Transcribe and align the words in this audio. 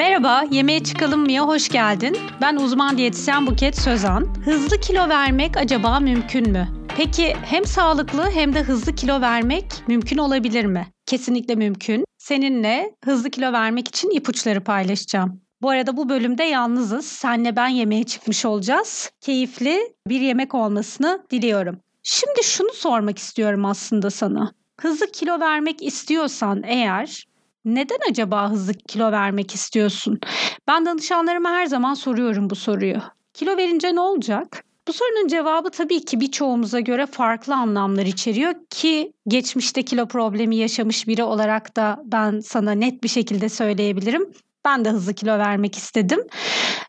Merhaba, 0.00 0.44
Yemeğe 0.50 0.84
Çıkalım 0.84 1.20
mıya 1.20 1.46
hoş 1.46 1.68
geldin. 1.68 2.16
Ben 2.40 2.56
uzman 2.56 2.98
diyetisyen 2.98 3.46
Buket 3.46 3.78
Sözan. 3.78 4.34
Hızlı 4.44 4.80
kilo 4.80 5.08
vermek 5.08 5.56
acaba 5.56 6.00
mümkün 6.00 6.50
mü? 6.50 6.68
Peki 6.96 7.36
hem 7.44 7.64
sağlıklı 7.64 8.30
hem 8.30 8.54
de 8.54 8.62
hızlı 8.62 8.94
kilo 8.94 9.20
vermek 9.20 9.66
mümkün 9.88 10.18
olabilir 10.18 10.64
mi? 10.64 10.86
Kesinlikle 11.06 11.54
mümkün. 11.54 12.04
Seninle 12.18 12.94
hızlı 13.04 13.30
kilo 13.30 13.52
vermek 13.52 13.88
için 13.88 14.10
ipuçları 14.10 14.64
paylaşacağım. 14.64 15.40
Bu 15.62 15.70
arada 15.70 15.96
bu 15.96 16.08
bölümde 16.08 16.44
yalnızız. 16.44 17.06
Senle 17.06 17.56
ben 17.56 17.68
yemeğe 17.68 18.04
çıkmış 18.04 18.44
olacağız. 18.44 19.10
Keyifli 19.20 19.80
bir 20.06 20.20
yemek 20.20 20.54
olmasını 20.54 21.22
diliyorum. 21.30 21.80
Şimdi 22.02 22.44
şunu 22.44 22.72
sormak 22.72 23.18
istiyorum 23.18 23.64
aslında 23.64 24.10
sana. 24.10 24.52
Hızlı 24.80 25.06
kilo 25.12 25.40
vermek 25.40 25.82
istiyorsan 25.82 26.62
eğer 26.66 27.29
neden 27.64 27.98
acaba 28.10 28.50
hızlı 28.50 28.74
kilo 28.74 29.12
vermek 29.12 29.54
istiyorsun? 29.54 30.20
Ben 30.68 30.86
danışanlarıma 30.86 31.50
her 31.50 31.66
zaman 31.66 31.94
soruyorum 31.94 32.50
bu 32.50 32.54
soruyu. 32.54 32.96
Kilo 33.34 33.56
verince 33.56 33.94
ne 33.94 34.00
olacak? 34.00 34.64
Bu 34.88 34.92
sorunun 34.92 35.28
cevabı 35.28 35.70
tabii 35.70 36.04
ki 36.04 36.20
birçoğumuza 36.20 36.80
göre 36.80 37.06
farklı 37.06 37.54
anlamlar 37.54 38.06
içeriyor 38.06 38.54
ki 38.70 39.12
geçmişte 39.28 39.82
kilo 39.82 40.08
problemi 40.08 40.56
yaşamış 40.56 41.08
biri 41.08 41.22
olarak 41.22 41.76
da 41.76 42.02
ben 42.04 42.40
sana 42.40 42.72
net 42.72 43.02
bir 43.02 43.08
şekilde 43.08 43.48
söyleyebilirim. 43.48 44.30
Ben 44.64 44.84
de 44.84 44.90
hızlı 44.90 45.14
kilo 45.14 45.38
vermek 45.38 45.76
istedim. 45.76 46.20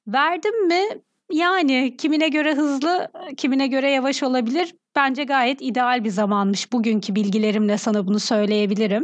Verdim 0.08 0.68
mi? 0.68 0.84
Yani 1.32 1.98
kimine 1.98 2.28
göre 2.28 2.56
hızlı, 2.56 3.08
kimine 3.38 3.68
göre 3.68 3.92
yavaş 3.92 4.24
olabilir. 4.24 4.74
Bence 4.96 5.24
gayet 5.24 5.62
ideal 5.62 6.04
bir 6.04 6.10
zamanmış. 6.10 6.74
Bugünkü 6.74 7.16
bilgilerimle 7.16 7.78
sana 7.78 8.08
bunu 8.08 8.20
söyleyebilirim. 8.20 9.04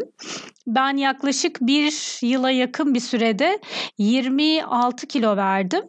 Ben 0.68 0.98
yaklaşık 0.98 1.58
bir 1.62 2.20
yıla 2.26 2.52
yakın 2.52 2.94
bir 2.94 3.00
sürede 3.00 3.60
26 3.98 5.08
kilo 5.08 5.38
verdim. 5.38 5.84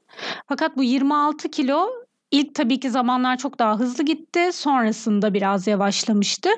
Fakat 0.48 0.76
bu 0.76 0.84
26 0.84 1.50
kilo 1.50 1.88
ilk 2.30 2.54
tabii 2.54 2.80
ki 2.80 2.90
zamanlar 2.90 3.36
çok 3.36 3.58
daha 3.58 3.78
hızlı 3.78 4.04
gitti. 4.04 4.50
Sonrasında 4.52 5.34
biraz 5.34 5.66
yavaşlamıştı. 5.66 6.50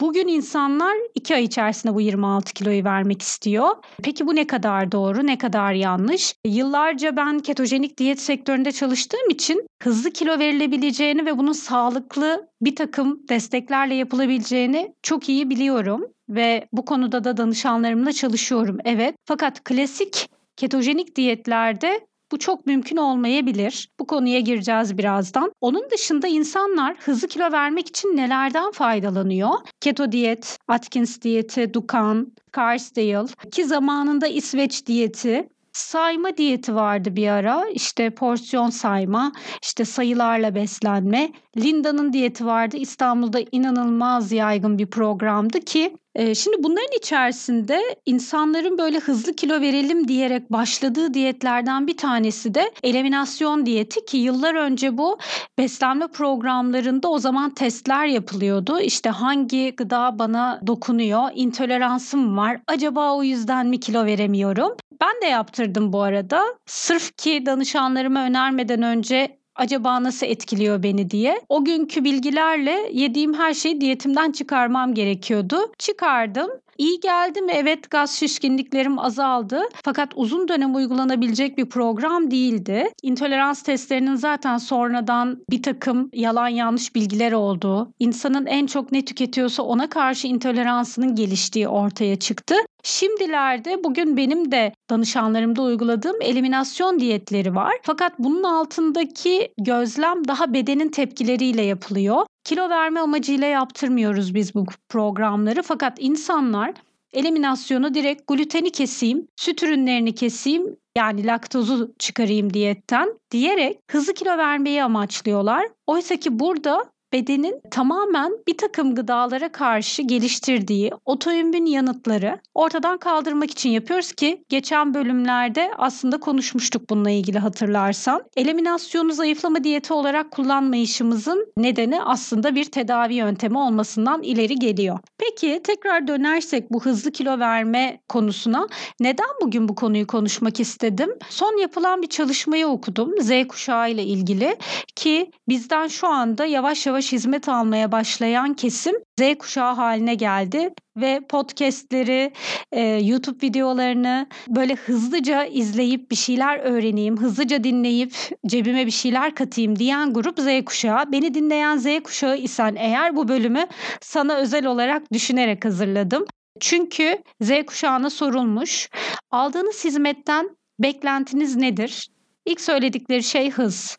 Bugün 0.00 0.28
insanlar 0.28 0.96
2 1.14 1.34
ay 1.34 1.44
içerisinde 1.44 1.94
bu 1.94 2.00
26 2.00 2.52
kiloyu 2.52 2.84
vermek 2.84 3.22
istiyor. 3.22 3.68
Peki 4.02 4.26
bu 4.26 4.34
ne 4.34 4.46
kadar 4.46 4.92
doğru, 4.92 5.26
ne 5.26 5.38
kadar 5.38 5.72
yanlış? 5.72 6.34
Yıllarca 6.46 7.16
ben 7.16 7.38
ketojenik 7.38 7.98
diyet 7.98 8.20
sektöründe 8.20 8.72
çalıştığım 8.72 9.30
için 9.30 9.66
hızlı 9.82 10.10
kilo 10.10 10.38
verilebileceğini 10.38 11.26
ve 11.26 11.38
bunun 11.38 11.52
sağlıklı 11.52 12.48
bir 12.62 12.76
takım 12.76 13.28
desteklerle 13.28 13.94
yapılabileceğini 13.94 14.94
çok 15.02 15.28
iyi 15.28 15.50
biliyorum 15.50 16.06
ve 16.28 16.68
bu 16.72 16.84
konuda 16.84 17.24
da 17.24 17.36
danışanlarımla 17.36 18.12
çalışıyorum. 18.12 18.78
Evet. 18.84 19.14
Fakat 19.24 19.64
klasik 19.64 20.28
ketojenik 20.56 21.16
diyetlerde 21.16 22.00
bu 22.34 22.38
çok 22.38 22.66
mümkün 22.66 22.96
olmayabilir. 22.96 23.88
Bu 24.00 24.06
konuya 24.06 24.40
gireceğiz 24.40 24.98
birazdan. 24.98 25.52
Onun 25.60 25.90
dışında 25.90 26.26
insanlar 26.26 26.96
hızlı 26.98 27.28
kilo 27.28 27.52
vermek 27.52 27.88
için 27.88 28.16
nelerden 28.16 28.70
faydalanıyor? 28.70 29.50
Keto 29.80 30.12
diyet, 30.12 30.58
Atkins 30.68 31.20
diyeti, 31.20 31.74
Dukan, 31.74 32.32
Carsdale 32.56 33.26
ki 33.50 33.64
zamanında 33.64 34.26
İsveç 34.26 34.86
diyeti 34.86 35.48
sayma 35.72 36.36
diyeti 36.36 36.74
vardı 36.74 37.16
bir 37.16 37.28
ara. 37.28 37.64
İşte 37.68 38.10
porsiyon 38.10 38.70
sayma, 38.70 39.32
işte 39.62 39.84
sayılarla 39.84 40.54
beslenme. 40.54 41.32
Linda'nın 41.56 42.12
diyeti 42.12 42.46
vardı. 42.46 42.76
İstanbul'da 42.76 43.40
inanılmaz 43.52 44.32
yaygın 44.32 44.78
bir 44.78 44.86
programdı 44.86 45.60
ki 45.60 45.96
Şimdi 46.18 46.56
bunların 46.58 46.98
içerisinde 46.98 47.80
insanların 48.06 48.78
böyle 48.78 48.98
hızlı 48.98 49.32
kilo 49.32 49.60
verelim 49.60 50.08
diyerek 50.08 50.52
başladığı 50.52 51.14
diyetlerden 51.14 51.86
bir 51.86 51.96
tanesi 51.96 52.54
de 52.54 52.72
eliminasyon 52.82 53.66
diyeti 53.66 54.04
ki 54.04 54.16
yıllar 54.16 54.54
önce 54.54 54.98
bu 54.98 55.18
beslenme 55.58 56.06
programlarında 56.08 57.08
o 57.08 57.18
zaman 57.18 57.54
testler 57.54 58.06
yapılıyordu. 58.06 58.80
İşte 58.80 59.10
hangi 59.10 59.76
gıda 59.76 60.18
bana 60.18 60.60
dokunuyor, 60.66 61.28
intoleransım 61.34 62.36
var, 62.36 62.60
acaba 62.66 63.14
o 63.14 63.22
yüzden 63.22 63.66
mi 63.66 63.80
kilo 63.80 64.06
veremiyorum? 64.06 64.76
Ben 65.00 65.22
de 65.22 65.26
yaptırdım 65.26 65.92
bu 65.92 66.02
arada. 66.02 66.42
Sırf 66.66 67.16
ki 67.16 67.46
danışanlarıma 67.46 68.24
önermeden 68.24 68.82
önce 68.82 69.38
acaba 69.56 70.02
nasıl 70.02 70.26
etkiliyor 70.26 70.82
beni 70.82 71.10
diye. 71.10 71.40
O 71.48 71.64
günkü 71.64 72.04
bilgilerle 72.04 72.90
yediğim 72.92 73.34
her 73.34 73.54
şeyi 73.54 73.80
diyetimden 73.80 74.32
çıkarmam 74.32 74.94
gerekiyordu. 74.94 75.56
Çıkardım. 75.78 76.50
İyi 76.78 77.00
geldi 77.00 77.40
mi? 77.42 77.52
Evet 77.54 77.90
gaz 77.90 78.10
şişkinliklerim 78.10 78.98
azaldı. 78.98 79.62
Fakat 79.84 80.12
uzun 80.16 80.48
dönem 80.48 80.74
uygulanabilecek 80.74 81.58
bir 81.58 81.68
program 81.68 82.30
değildi. 82.30 82.90
İntolerans 83.02 83.62
testlerinin 83.62 84.14
zaten 84.14 84.58
sonradan 84.58 85.44
bir 85.50 85.62
takım 85.62 86.10
yalan 86.12 86.48
yanlış 86.48 86.94
bilgiler 86.94 87.32
olduğu, 87.32 87.92
insanın 87.98 88.46
en 88.46 88.66
çok 88.66 88.92
ne 88.92 89.04
tüketiyorsa 89.04 89.62
ona 89.62 89.88
karşı 89.88 90.26
intoleransının 90.26 91.14
geliştiği 91.14 91.68
ortaya 91.68 92.16
çıktı. 92.16 92.54
Şimdilerde 92.84 93.84
bugün 93.84 94.16
benim 94.16 94.52
de 94.52 94.72
danışanlarımda 94.90 95.62
uyguladığım 95.62 96.22
eliminasyon 96.22 97.00
diyetleri 97.00 97.54
var. 97.54 97.74
Fakat 97.82 98.18
bunun 98.18 98.42
altındaki 98.42 99.52
gözlem 99.60 100.28
daha 100.28 100.54
bedenin 100.54 100.88
tepkileriyle 100.88 101.62
yapılıyor. 101.62 102.26
Kilo 102.44 102.68
verme 102.68 103.00
amacıyla 103.00 103.46
yaptırmıyoruz 103.46 104.34
biz 104.34 104.54
bu 104.54 104.66
programları 104.88 105.62
fakat 105.62 105.96
insanlar 106.00 106.74
eliminasyonu 107.12 107.94
direkt 107.94 108.26
gluteni 108.26 108.70
keseyim, 108.70 109.26
süt 109.36 109.62
ürünlerini 109.62 110.14
keseyim 110.14 110.76
yani 110.96 111.26
laktozu 111.26 111.94
çıkarayım 111.98 112.54
diyetten 112.54 113.08
diyerek 113.30 113.78
hızlı 113.90 114.14
kilo 114.14 114.38
vermeyi 114.38 114.82
amaçlıyorlar. 114.84 115.66
Oysa 115.86 116.16
ki 116.16 116.38
burada 116.38 116.84
bedenin 117.14 117.60
tamamen 117.70 118.32
bir 118.48 118.58
takım 118.58 118.94
gıdalara 118.94 119.52
karşı 119.52 120.02
geliştirdiği 120.02 120.90
otoimmün 121.04 121.66
yanıtları 121.66 122.40
ortadan 122.54 122.98
kaldırmak 122.98 123.50
için 123.50 123.70
yapıyoruz 123.70 124.12
ki 124.12 124.44
geçen 124.48 124.94
bölümlerde 124.94 125.70
aslında 125.78 126.20
konuşmuştuk 126.20 126.90
bununla 126.90 127.10
ilgili 127.10 127.38
hatırlarsan. 127.38 128.22
Eliminasyonu 128.36 129.12
zayıflama 129.12 129.64
diyeti 129.64 129.92
olarak 129.92 130.30
kullanmayışımızın 130.30 131.52
nedeni 131.56 132.02
aslında 132.02 132.54
bir 132.54 132.64
tedavi 132.64 133.14
yöntemi 133.14 133.58
olmasından 133.58 134.22
ileri 134.22 134.54
geliyor. 134.54 134.98
Peki 135.18 135.60
tekrar 135.64 136.08
dönersek 136.08 136.72
bu 136.72 136.84
hızlı 136.84 137.12
kilo 137.12 137.38
verme 137.38 138.00
konusuna 138.08 138.68
neden 139.00 139.30
bugün 139.42 139.68
bu 139.68 139.74
konuyu 139.74 140.06
konuşmak 140.06 140.60
istedim? 140.60 141.10
Son 141.28 141.60
yapılan 141.60 142.02
bir 142.02 142.08
çalışmayı 142.08 142.66
okudum 142.66 143.10
Z 143.20 143.30
kuşağı 143.48 143.90
ile 143.90 144.02
ilgili 144.02 144.56
ki 144.96 145.30
bizden 145.48 145.88
şu 145.88 146.06
anda 146.08 146.44
yavaş 146.44 146.86
yavaş 146.86 147.03
hizmet 147.12 147.48
almaya 147.48 147.92
başlayan 147.92 148.54
kesim 148.54 148.94
Z 149.18 149.22
kuşağı 149.38 149.74
haline 149.74 150.14
geldi 150.14 150.74
ve 150.96 151.20
podcastleri, 151.28 152.32
e, 152.72 152.80
YouTube 152.80 153.46
videolarını 153.46 154.26
böyle 154.48 154.74
hızlıca 154.74 155.44
izleyip 155.44 156.10
bir 156.10 156.16
şeyler 156.16 156.58
öğreneyim, 156.58 157.16
hızlıca 157.16 157.64
dinleyip 157.64 158.14
cebime 158.46 158.86
bir 158.86 158.90
şeyler 158.90 159.34
katayım 159.34 159.78
diyen 159.78 160.12
grup 160.12 160.40
Z 160.40 160.64
kuşağı. 160.64 161.12
Beni 161.12 161.34
dinleyen 161.34 161.76
Z 161.76 161.86
kuşağı 162.04 162.38
isen 162.38 162.74
eğer 162.78 163.16
bu 163.16 163.28
bölümü 163.28 163.66
sana 164.00 164.34
özel 164.34 164.66
olarak 164.66 165.12
düşünerek 165.12 165.64
hazırladım. 165.64 166.24
Çünkü 166.60 167.22
Z 167.40 167.50
kuşağına 167.66 168.10
sorulmuş. 168.10 168.88
Aldığınız 169.30 169.84
hizmetten 169.84 170.56
beklentiniz 170.78 171.56
nedir? 171.56 172.08
İlk 172.46 172.60
söyledikleri 172.60 173.22
şey 173.22 173.50
hız. 173.50 173.96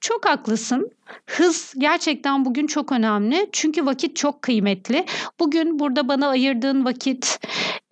Çok 0.00 0.26
haklısın. 0.28 0.90
Hız 1.26 1.74
gerçekten 1.78 2.44
bugün 2.44 2.66
çok 2.66 2.92
önemli. 2.92 3.48
Çünkü 3.52 3.86
vakit 3.86 4.16
çok 4.16 4.42
kıymetli. 4.42 5.04
Bugün 5.40 5.78
burada 5.78 6.08
bana 6.08 6.28
ayırdığın 6.28 6.84
vakit, 6.84 7.38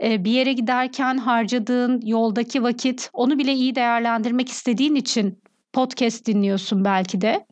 e, 0.03 0.25
bir 0.25 0.31
yere 0.31 0.53
giderken 0.53 1.19
harcadığın 1.19 2.01
yoldaki 2.05 2.63
vakit, 2.63 3.11
onu 3.13 3.39
bile 3.39 3.53
iyi 3.53 3.75
değerlendirmek 3.75 4.49
istediğin 4.49 4.95
için 4.95 5.39
podcast 5.73 6.27
dinliyorsun 6.27 6.85
belki 6.85 7.21
de. 7.21 7.47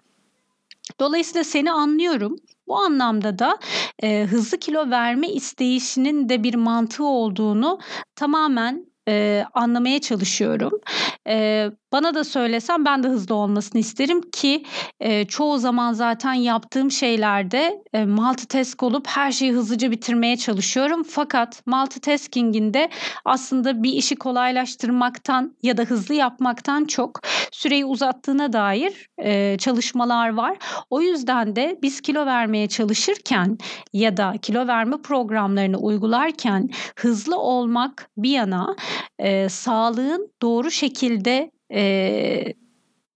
Dolayısıyla 1.00 1.44
seni 1.44 1.72
anlıyorum. 1.72 2.36
Bu 2.66 2.78
anlamda 2.78 3.38
da 3.38 3.58
e, 4.02 4.24
hızlı 4.24 4.58
kilo 4.58 4.90
verme 4.90 5.28
isteyişinin 5.28 6.28
de 6.28 6.42
bir 6.42 6.54
mantığı 6.54 7.04
olduğunu 7.04 7.78
tamamen 8.16 8.86
e, 9.08 9.44
anlamaya 9.54 10.00
çalışıyorum. 10.00 10.80
E, 11.28 11.70
bana 11.92 12.14
da 12.14 12.24
söylesem 12.24 12.84
ben 12.84 13.02
de 13.02 13.08
hızlı 13.08 13.34
olmasını 13.34 13.80
isterim 13.80 14.30
ki 14.30 14.64
e, 15.00 15.24
çoğu 15.24 15.58
zaman 15.58 15.92
zaten 15.92 16.32
yaptığım 16.32 16.90
şeylerde 16.90 17.82
e, 17.92 18.04
multitask 18.04 18.82
olup 18.82 19.06
her 19.08 19.32
şeyi 19.32 19.52
hızlıca 19.52 19.90
bitirmeye 19.90 20.36
çalışıyorum. 20.36 21.02
Fakat 21.02 21.66
multitasking'in 21.66 22.74
de 22.74 22.88
aslında 23.24 23.82
bir 23.82 23.92
işi 23.92 24.16
kolaylaştırmaktan 24.16 25.56
ya 25.62 25.76
da 25.76 25.82
hızlı 25.82 26.14
yapmaktan 26.14 26.84
çok 26.84 27.20
süreyi 27.52 27.84
uzattığına 27.84 28.52
dair 28.52 29.08
e, 29.18 29.58
çalışmalar 29.58 30.34
var. 30.34 30.56
O 30.90 31.00
yüzden 31.00 31.56
de 31.56 31.78
biz 31.82 32.00
kilo 32.00 32.26
vermeye 32.26 32.68
çalışırken 32.68 33.58
ya 33.92 34.16
da 34.16 34.34
kilo 34.42 34.66
verme 34.66 34.96
programlarını 35.02 35.78
uygularken 35.78 36.70
hızlı 36.96 37.38
olmak 37.38 38.10
bir 38.16 38.30
yana 38.30 38.76
e, 39.18 39.48
sağlığın 39.48 40.32
doğru 40.42 40.70
şekilde 40.70 41.50
e, 41.74 42.54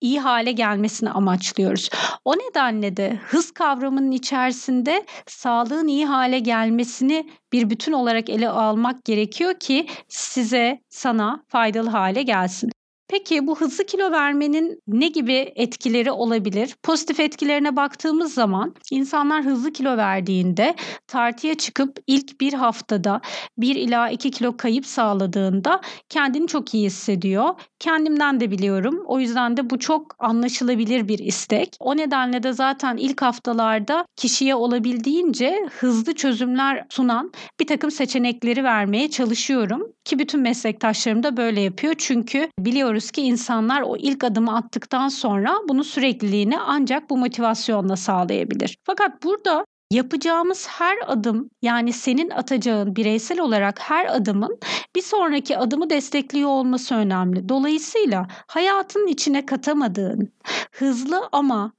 iyi 0.01 0.21
hale 0.21 0.53
gelmesini 0.53 1.11
amaçlıyoruz. 1.11 1.91
O 2.25 2.35
nedenle 2.37 2.97
de 2.97 3.19
hız 3.27 3.51
kavramının 3.51 4.11
içerisinde 4.11 5.07
sağlığın 5.27 5.87
iyi 5.87 6.07
hale 6.07 6.39
gelmesini 6.39 7.31
bir 7.53 7.71
bütün 7.71 7.93
olarak 7.93 8.31
ele 8.31 8.49
almak 8.49 9.05
gerekiyor 9.05 9.55
ki 9.55 9.87
size, 10.09 10.81
sana 10.89 11.45
faydalı 11.49 11.89
hale 11.89 12.23
gelsin. 12.23 12.71
Peki 13.09 13.47
bu 13.47 13.61
hızlı 13.61 13.85
kilo 13.87 14.11
vermenin 14.13 14.83
ne 14.87 15.09
gibi 15.09 15.53
etkileri 15.57 16.11
olabilir? 16.13 16.77
Pozitif 16.83 17.21
etkilerine 17.21 17.77
baktığımız 17.77 18.35
zaman 18.35 18.75
insanlar 18.93 19.45
hızlı 19.45 19.73
kilo 19.73 19.97
verdiğinde 19.97 20.75
tartıya 21.07 21.55
çıkıp 21.55 21.99
ilk 22.07 22.41
bir 22.41 22.53
haftada 22.53 23.21
1 23.59 23.77
ila 23.77 24.11
2 24.11 24.31
kilo 24.31 24.57
kayıp 24.57 24.87
sağladığında 24.87 25.81
kendini 26.09 26.47
çok 26.47 26.75
iyi 26.75 26.87
hissediyor. 26.87 27.55
Kendimden 27.79 28.41
de 28.41 28.51
biliyorum. 28.51 29.03
O 29.07 29.21
yüzden 29.21 29.57
de 29.57 29.71
bu 29.71 29.79
çok 29.79 30.17
anlaşılabilir 30.19 31.09
bir 31.09 31.19
istek. 31.19 31.77
O 31.81 31.97
nedenle 31.97 32.43
de 32.43 32.53
zaten 32.53 32.97
ilk 32.97 33.23
haftalarda 33.23 34.05
kişiye 34.17 34.55
olabildiğince 34.55 35.69
hızlı 35.79 36.15
çözümler 36.15 36.85
sunan 36.89 37.33
bir 37.61 37.67
takım 37.67 37.91
seçenekleri 37.91 38.65
vermeye 38.65 39.11
çalışıyorum. 39.11 39.83
Ki 40.05 40.19
bütün 40.19 40.41
meslektaşlarım 40.41 41.23
da 41.23 41.37
böyle 41.37 41.61
yapıyor. 41.61 41.95
Çünkü 41.99 42.49
biliyoruz 42.59 43.11
ki 43.11 43.23
insanlar 43.23 43.83
o 43.83 43.97
ilk 43.97 44.25
adımı 44.25 44.57
attıktan 44.57 45.09
sonra 45.09 45.55
bunu 45.69 45.85
sürekliliğini 45.85 46.59
ancak 46.59 47.11
bu 47.11 47.19
motivasyonla 47.19 47.97
sağlayabilir. 47.97 48.77
Fakat 48.85 49.23
burada 49.23 49.65
Yapacağımız 49.91 50.67
her 50.69 50.99
adım 51.07 51.51
yani 51.63 51.93
senin 51.93 52.31
atacağın 52.31 52.97
bireysel 52.97 53.41
olarak 53.41 53.81
her 53.81 54.17
adımın 54.17 54.59
bir 54.97 55.03
sonraki 55.03 55.59
adımı 55.59 55.91
destekliyor 55.91 56.49
olması 56.49 56.95
önemli. 56.95 57.49
Dolayısıyla 57.49 58.27
hayatın 58.47 59.07
içine 59.07 59.47
katamadığın 59.47 60.33
hızlı 60.73 61.29
ama 61.33 61.73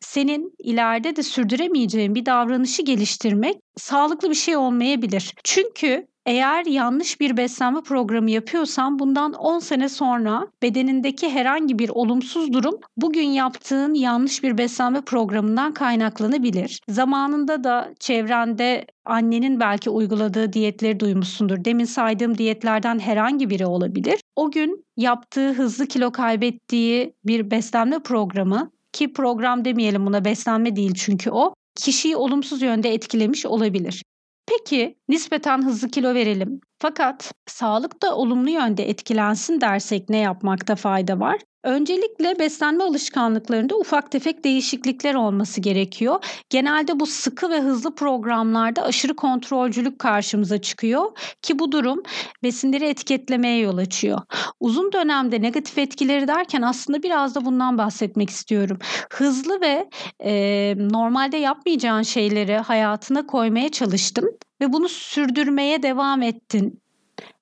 senin 0.00 0.54
ileride 0.58 1.16
de 1.16 1.22
sürdüremeyeceğin 1.22 2.14
bir 2.14 2.26
davranışı 2.26 2.82
geliştirmek 2.82 3.56
sağlıklı 3.76 4.30
bir 4.30 4.34
şey 4.34 4.56
olmayabilir. 4.56 5.34
Çünkü 5.44 6.06
eğer 6.26 6.66
yanlış 6.66 7.20
bir 7.20 7.36
beslenme 7.36 7.82
programı 7.82 8.30
yapıyorsan 8.30 8.98
bundan 8.98 9.32
10 9.32 9.58
sene 9.58 9.88
sonra 9.88 10.46
bedenindeki 10.62 11.30
herhangi 11.30 11.78
bir 11.78 11.88
olumsuz 11.88 12.52
durum 12.52 12.74
bugün 12.96 13.28
yaptığın 13.28 13.94
yanlış 13.94 14.42
bir 14.42 14.58
beslenme 14.58 15.00
programından 15.00 15.74
kaynaklanabilir. 15.74 16.80
Zamanında 16.88 17.64
da 17.64 17.94
çevrende 18.00 18.86
annenin 19.04 19.60
belki 19.60 19.90
uyguladığı 19.90 20.52
diyetleri 20.52 21.00
duymuşsundur. 21.00 21.64
Demin 21.64 21.84
saydığım 21.84 22.38
diyetlerden 22.38 22.98
herhangi 22.98 23.50
biri 23.50 23.66
olabilir. 23.66 24.20
O 24.36 24.50
gün 24.50 24.84
yaptığı 24.96 25.52
hızlı 25.52 25.86
kilo 25.86 26.12
kaybettiği 26.12 27.14
bir 27.24 27.50
beslenme 27.50 27.98
programı 27.98 28.70
ki 28.92 29.12
program 29.12 29.64
demeyelim 29.64 30.06
buna 30.06 30.24
beslenme 30.24 30.76
değil 30.76 30.94
çünkü 30.94 31.30
o 31.30 31.54
kişiyi 31.76 32.16
olumsuz 32.16 32.62
yönde 32.62 32.94
etkilemiş 32.94 33.46
olabilir. 33.46 34.02
Peki 34.46 34.98
nispeten 35.08 35.62
hızlı 35.64 35.88
kilo 35.88 36.14
verelim. 36.14 36.60
Fakat 36.78 37.32
sağlık 37.46 38.02
da 38.02 38.16
olumlu 38.16 38.50
yönde 38.50 38.88
etkilensin 38.88 39.60
dersek 39.60 40.08
ne 40.08 40.18
yapmakta 40.18 40.76
fayda 40.76 41.20
var? 41.20 41.40
Öncelikle 41.64 42.38
beslenme 42.38 42.84
alışkanlıklarında 42.84 43.76
ufak 43.76 44.10
tefek 44.10 44.44
değişiklikler 44.44 45.14
olması 45.14 45.60
gerekiyor. 45.60 46.24
Genelde 46.50 47.00
bu 47.00 47.06
sıkı 47.06 47.50
ve 47.50 47.60
hızlı 47.60 47.94
programlarda 47.94 48.82
aşırı 48.82 49.16
kontrolcülük 49.16 49.98
karşımıza 49.98 50.60
çıkıyor 50.60 51.18
ki 51.42 51.58
bu 51.58 51.72
durum 51.72 52.02
besinleri 52.42 52.84
etiketlemeye 52.84 53.58
yol 53.58 53.76
açıyor. 53.76 54.20
Uzun 54.60 54.92
dönemde 54.92 55.42
negatif 55.42 55.78
etkileri 55.78 56.28
derken 56.28 56.62
aslında 56.62 57.02
biraz 57.02 57.34
da 57.34 57.44
bundan 57.44 57.78
bahsetmek 57.78 58.30
istiyorum. 58.30 58.78
Hızlı 59.12 59.60
ve 59.60 59.88
e, 60.24 60.74
normalde 60.78 61.36
yapmayacağın 61.36 62.02
şeyleri 62.02 62.56
hayatına 62.56 63.26
koymaya 63.26 63.68
çalıştın 63.68 64.38
ve 64.60 64.72
bunu 64.72 64.88
sürdürmeye 64.88 65.82
devam 65.82 66.22
ettin. 66.22 66.83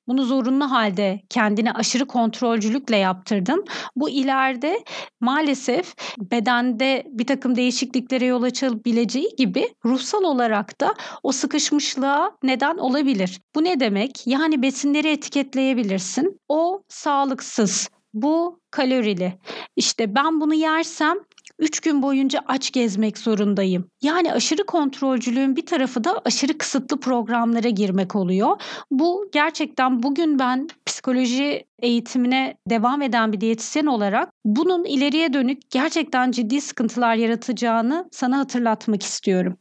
Bunu 0.08 0.24
zorunlu 0.24 0.70
halde 0.70 1.20
kendine 1.28 1.72
aşırı 1.72 2.06
kontrolcülükle 2.06 2.96
yaptırdın. 2.96 3.64
Bu 3.96 4.10
ileride 4.10 4.84
maalesef 5.20 5.94
bedende 6.18 7.04
bir 7.06 7.26
takım 7.26 7.56
değişikliklere 7.56 8.24
yol 8.24 8.42
açabileceği 8.42 9.36
gibi 9.36 9.74
ruhsal 9.84 10.22
olarak 10.22 10.80
da 10.80 10.94
o 11.22 11.32
sıkışmışlığa 11.32 12.32
neden 12.42 12.76
olabilir. 12.76 13.40
Bu 13.54 13.64
ne 13.64 13.80
demek? 13.80 14.26
Yani 14.26 14.62
besinleri 14.62 15.08
etiketleyebilirsin. 15.08 16.40
O 16.48 16.82
sağlıksız, 16.88 17.88
bu 18.14 18.60
kalorili. 18.70 19.38
İşte 19.76 20.14
ben 20.14 20.40
bunu 20.40 20.54
yersem 20.54 21.16
3 21.58 21.80
gün 21.80 22.02
boyunca 22.02 22.40
aç 22.46 22.70
gezmek 22.70 23.18
zorundayım. 23.18 23.88
Yani 24.02 24.32
aşırı 24.32 24.66
kontrolcülüğün 24.66 25.56
bir 25.56 25.66
tarafı 25.66 26.04
da 26.04 26.22
aşırı 26.24 26.58
kısıtlı 26.58 27.00
programlara 27.00 27.68
girmek 27.68 28.16
oluyor. 28.16 28.62
Bu 28.90 29.28
gerçekten 29.32 30.02
bugün 30.02 30.38
ben 30.38 30.68
psikoloji 30.86 31.64
eğitimine 31.82 32.56
devam 32.70 33.02
eden 33.02 33.32
bir 33.32 33.40
diyetisyen 33.40 33.86
olarak 33.86 34.30
bunun 34.44 34.84
ileriye 34.84 35.32
dönük 35.32 35.70
gerçekten 35.70 36.30
ciddi 36.30 36.60
sıkıntılar 36.60 37.14
yaratacağını 37.14 38.08
sana 38.12 38.38
hatırlatmak 38.38 39.02
istiyorum. 39.02 39.56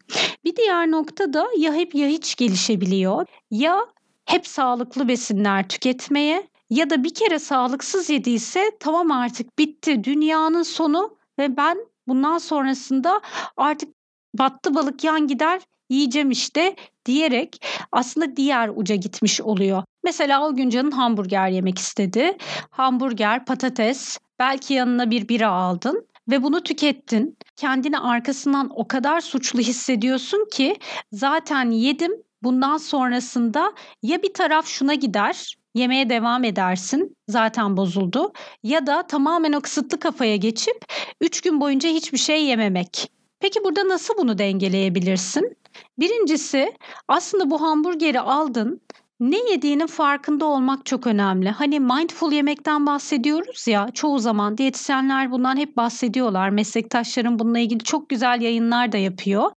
Bir 0.46 0.56
diğer 0.56 0.92
nokta 0.92 1.34
da 1.34 1.48
ya 1.58 1.74
hep 1.74 1.96
ya 1.96 2.08
hiç 2.08 2.36
gelişebiliyor 2.36 3.26
ya 3.52 3.86
hep 4.26 4.48
sağlıklı 4.48 5.08
besinler 5.08 5.68
tüketmeye 5.68 6.48
ya 6.70 6.90
da 6.90 7.04
bir 7.04 7.14
kere 7.14 7.40
sağlıksız 7.40 8.10
yediyse 8.10 8.72
tamam 8.80 9.12
artık 9.12 9.60
bitti 9.60 10.04
dünyanın 10.04 10.64
sonu 10.64 11.18
ve 11.42 11.58
ben 11.58 11.78
bundan 12.08 12.38
sonrasında 12.38 13.22
artık 13.58 13.90
battı 14.38 14.76
balık 14.76 15.04
yan 15.04 15.28
gider 15.28 15.62
yiyeceğim 15.90 16.32
işte 16.32 16.76
diyerek 17.06 17.66
aslında 17.92 18.36
diğer 18.36 18.72
uca 18.76 18.96
gitmiş 18.96 19.42
oluyor. 19.42 19.84
Mesela 20.04 20.48
o 20.48 20.56
gün 20.56 20.70
canın 20.70 20.92
hamburger 20.92 21.48
yemek 21.48 21.80
istedi. 21.80 22.38
Hamburger, 22.70 23.46
patates, 23.46 24.18
belki 24.40 24.74
yanına 24.74 25.12
bir 25.12 25.30
bira 25.30 25.50
aldın 25.50 26.08
ve 26.30 26.44
bunu 26.44 26.64
tükettin. 26.64 27.38
Kendini 27.56 28.00
arkasından 28.00 28.70
o 28.76 28.88
kadar 28.88 29.22
suçlu 29.22 29.60
hissediyorsun 29.60 30.48
ki 30.52 30.76
zaten 31.12 31.72
yedim. 31.72 32.12
Bundan 32.44 32.78
sonrasında 32.78 33.74
ya 34.04 34.24
bir 34.24 34.34
taraf 34.34 34.68
şuna 34.68 34.94
gider 34.94 35.56
yemeye 35.76 36.10
devam 36.10 36.44
edersin 36.44 37.16
zaten 37.28 37.78
bozuldu 37.78 38.34
ya 38.64 38.88
da 38.88 39.08
tamamen 39.08 39.54
o 39.54 39.62
kısıtlı 39.62 40.00
kafaya 40.00 40.36
geçip 40.36 40.86
3 41.22 41.42
gün 41.42 41.62
boyunca 41.62 41.90
hiçbir 41.90 42.18
şey 42.18 42.46
yememek. 42.46 43.12
Peki 43.40 43.64
burada 43.64 43.88
nasıl 43.88 44.18
bunu 44.18 44.38
dengeleyebilirsin? 44.38 45.58
Birincisi 46.00 46.74
aslında 47.08 47.50
bu 47.50 47.62
hamburgeri 47.62 48.20
aldın 48.20 48.82
ne 49.20 49.52
yediğinin 49.52 49.88
farkında 49.88 50.46
olmak 50.46 50.86
çok 50.86 51.08
önemli. 51.08 51.50
Hani 51.50 51.80
mindful 51.80 52.32
yemekten 52.32 52.86
bahsediyoruz 52.86 53.68
ya 53.68 53.90
çoğu 53.94 54.20
zaman 54.20 54.58
diyetisyenler 54.58 55.32
bundan 55.32 55.58
hep 55.58 55.78
bahsediyorlar. 55.78 56.50
Meslektaşlarım 56.50 57.40
bununla 57.40 57.60
ilgili 57.60 57.84
çok 57.84 58.10
güzel 58.10 58.42
yayınlar 58.42 58.92
da 58.92 58.98
yapıyor. 58.98 59.52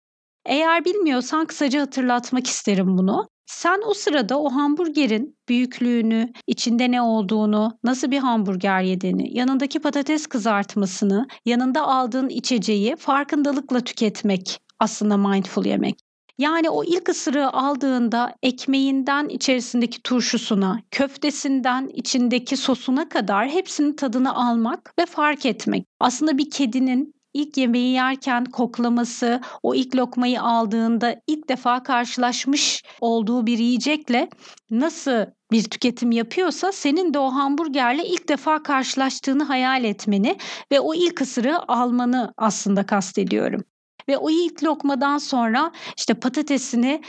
Eğer 0.47 0.85
bilmiyorsan 0.85 1.47
kısaca 1.47 1.81
hatırlatmak 1.81 2.47
isterim 2.47 2.99
bunu. 2.99 3.29
Sen 3.47 3.81
o 3.87 3.95
sırada 3.95 4.41
o 4.41 4.51
hamburgerin 4.51 5.37
büyüklüğünü, 5.49 6.33
içinde 6.47 6.91
ne 6.91 7.03
olduğunu, 7.03 7.79
nasıl 7.85 8.11
bir 8.11 8.19
hamburger 8.19 8.83
yediğini, 8.83 9.39
yanındaki 9.39 9.81
patates 9.81 10.27
kızartmasını, 10.27 11.27
yanında 11.47 11.83
aldığın 11.87 12.29
içeceği 12.29 12.97
farkındalıkla 12.97 13.81
tüketmek 13.81 14.61
aslında 14.79 15.17
mindful 15.17 15.65
yemek. 15.65 15.99
Yani 16.39 16.71
o 16.71 16.85
ilk 16.85 17.09
ısırığı 17.09 17.51
aldığında 17.51 18.35
ekmeğinden 18.43 19.29
içerisindeki 19.29 20.03
turşusuna, 20.03 20.81
köftesinden 20.91 21.89
içindeki 21.95 22.57
sosuna 22.57 23.09
kadar 23.09 23.49
hepsinin 23.49 23.97
tadını 23.97 24.35
almak 24.35 24.95
ve 24.99 25.07
fark 25.07 25.47
etmek. 25.47 25.87
Aslında 26.01 26.39
bir 26.39 26.51
kedinin 26.51 27.15
ilk 27.35 27.57
yemeği 27.57 27.93
yerken 27.95 28.45
koklaması, 28.45 29.41
o 29.63 29.75
ilk 29.75 29.97
lokmayı 29.97 30.43
aldığında 30.43 31.21
ilk 31.27 31.49
defa 31.49 31.83
karşılaşmış 31.83 32.83
olduğu 33.01 33.47
bir 33.47 33.59
yiyecekle 33.59 34.29
nasıl 34.71 35.27
bir 35.53 35.65
tüketim 35.65 36.11
yapıyorsa 36.11 36.73
senin 36.73 37.15
de 37.15 37.19
o 37.19 37.31
hamburgerle 37.31 38.05
ilk 38.05 38.29
defa 38.29 38.63
karşılaştığını 38.63 39.45
hayal 39.45 39.85
etmeni 39.85 40.37
ve 40.73 40.81
o 40.81 40.95
ilk 40.95 41.21
ısırığı 41.21 41.59
almanı 41.69 42.35
aslında 42.37 42.87
kastediyorum. 42.87 43.65
Ve 44.09 44.19
o 44.19 44.31
ilk 44.31 44.65
lokmadan 44.65 45.19
sonra 45.19 45.73
işte 45.97 46.15
patatesini 46.15 47.03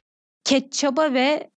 ketçaba 0.43 1.13
ve 1.13 1.49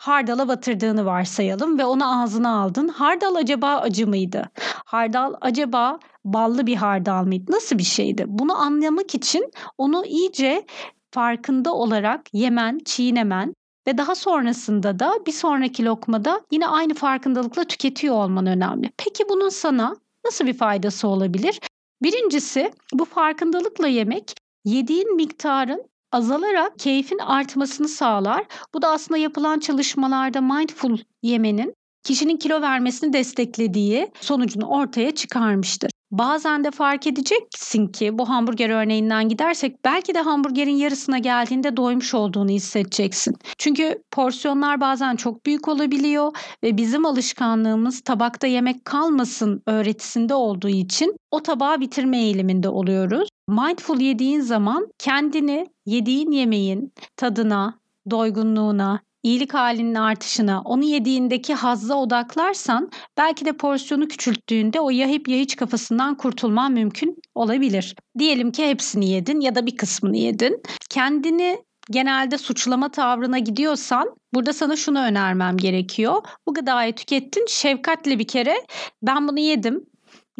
hardala 0.00 0.48
batırdığını 0.48 1.06
varsayalım 1.06 1.78
ve 1.78 1.84
onu 1.84 2.22
ağzına 2.22 2.60
aldın. 2.60 2.88
Hardal 2.88 3.34
acaba 3.34 3.76
acı 3.76 4.06
mıydı? 4.06 4.50
Hardal 4.84 5.34
acaba 5.40 5.98
ballı 6.24 6.66
bir 6.66 6.76
hardal 6.76 7.24
mıydı? 7.24 7.52
Nasıl 7.52 7.78
bir 7.78 7.82
şeydi? 7.82 8.24
Bunu 8.28 8.56
anlamak 8.56 9.14
için 9.14 9.50
onu 9.78 10.06
iyice 10.06 10.66
farkında 11.10 11.74
olarak 11.74 12.20
yemen, 12.32 12.78
çiğnemen 12.84 13.54
ve 13.86 13.98
daha 13.98 14.14
sonrasında 14.14 14.98
da 14.98 15.12
bir 15.26 15.32
sonraki 15.32 15.84
lokmada 15.84 16.40
yine 16.50 16.66
aynı 16.66 16.94
farkındalıkla 16.94 17.64
tüketiyor 17.64 18.14
olman 18.14 18.46
önemli. 18.46 18.90
Peki 18.96 19.24
bunun 19.28 19.48
sana 19.48 19.96
nasıl 20.24 20.46
bir 20.46 20.54
faydası 20.54 21.08
olabilir? 21.08 21.60
Birincisi 22.02 22.72
bu 22.92 23.04
farkındalıkla 23.04 23.88
yemek 23.88 24.34
yediğin 24.64 25.16
miktarın 25.16 25.89
azalarak 26.12 26.78
keyfin 26.78 27.18
artmasını 27.18 27.88
sağlar. 27.88 28.46
Bu 28.74 28.82
da 28.82 28.90
aslında 28.90 29.18
yapılan 29.18 29.58
çalışmalarda 29.58 30.40
mindful 30.40 30.98
yemenin 31.22 31.74
kişinin 32.04 32.36
kilo 32.36 32.60
vermesini 32.60 33.12
desteklediği 33.12 34.10
sonucunu 34.20 34.66
ortaya 34.66 35.10
çıkarmıştır. 35.10 35.90
Bazen 36.10 36.64
de 36.64 36.70
fark 36.70 37.06
edeceksin 37.06 37.86
ki 37.86 38.18
bu 38.18 38.28
hamburger 38.28 38.70
örneğinden 38.70 39.28
gidersek 39.28 39.84
belki 39.84 40.14
de 40.14 40.20
hamburgerin 40.20 40.76
yarısına 40.76 41.18
geldiğinde 41.18 41.76
doymuş 41.76 42.14
olduğunu 42.14 42.50
hissedeceksin. 42.50 43.36
Çünkü 43.58 44.02
porsiyonlar 44.10 44.80
bazen 44.80 45.16
çok 45.16 45.46
büyük 45.46 45.68
olabiliyor 45.68 46.32
ve 46.64 46.76
bizim 46.76 47.06
alışkanlığımız 47.06 48.00
tabakta 48.00 48.46
yemek 48.46 48.84
kalmasın 48.84 49.62
öğretisinde 49.66 50.34
olduğu 50.34 50.68
için 50.68 51.16
o 51.30 51.42
tabağı 51.42 51.80
bitirme 51.80 52.18
eğiliminde 52.18 52.68
oluyoruz. 52.68 53.28
Mindful 53.48 54.00
yediğin 54.00 54.40
zaman 54.40 54.88
kendini 54.98 55.66
yediğin 55.86 56.30
yemeğin 56.30 56.92
tadına, 57.16 57.78
doygunluğuna, 58.10 59.00
iyilik 59.22 59.54
halinin 59.54 59.94
artışına, 59.94 60.62
onu 60.64 60.84
yediğindeki 60.84 61.54
hazza 61.54 61.94
odaklarsan 61.94 62.90
belki 63.16 63.44
de 63.44 63.52
porsiyonu 63.52 64.08
küçülttüğünde 64.08 64.80
o 64.80 64.90
ya 64.90 65.08
hep 65.08 65.28
ya 65.28 65.38
hiç 65.38 65.56
kafasından 65.56 66.16
kurtulman 66.16 66.72
mümkün 66.72 67.16
olabilir. 67.34 67.96
Diyelim 68.18 68.52
ki 68.52 68.68
hepsini 68.68 69.10
yedin 69.10 69.40
ya 69.40 69.54
da 69.54 69.66
bir 69.66 69.76
kısmını 69.76 70.16
yedin. 70.16 70.62
Kendini 70.90 71.58
genelde 71.90 72.38
suçlama 72.38 72.90
tavrına 72.90 73.38
gidiyorsan 73.38 74.16
burada 74.34 74.52
sana 74.52 74.76
şunu 74.76 74.98
önermem 74.98 75.56
gerekiyor. 75.56 76.22
Bu 76.46 76.54
gıdayı 76.54 76.94
tükettin 76.94 77.46
şefkatle 77.48 78.18
bir 78.18 78.26
kere 78.26 78.54
ben 79.02 79.28
bunu 79.28 79.38
yedim, 79.38 79.84